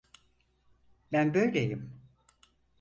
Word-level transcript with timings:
Ben 1.11 1.33
böyleyim. 1.33 2.01